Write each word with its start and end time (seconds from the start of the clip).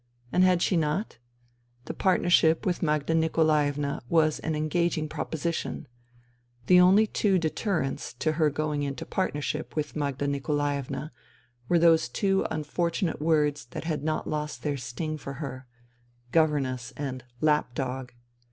And 0.31 0.43
had 0.43 0.63
she 0.63 0.75
not? 0.77 1.19
The 1.85 1.93
partner 1.93 2.31
ship 2.31 2.65
with 2.65 2.81
Magda 2.81 3.13
Nikolaevna 3.13 4.01
was 4.09 4.39
an 4.39 4.55
engaging 4.55 5.07
proposition. 5.07 5.87
The 6.65 6.79
only 6.79 7.05
two 7.05 7.37
deterrents 7.37 8.13
to 8.15 8.31
her 8.31 8.49
going 8.49 8.79
NINA 8.79 8.93
251 8.93 8.93
into 9.05 9.15
partnership 9.15 9.75
with 9.75 9.95
Magda 9.95 10.25
Nikolaevna 10.25 11.11
were 11.69 11.77
those 11.77 12.09
two 12.09 12.47
unfortunate 12.49 13.21
words 13.21 13.65
that 13.65 13.83
had 13.83 14.03
not 14.03 14.27
lost 14.27 14.63
their 14.63 14.75
sting 14.75 15.19
for 15.19 15.33
her 15.33 15.67
—"governess" 16.31 16.93
and" 17.07 17.23
lapdog." 17.49 18.11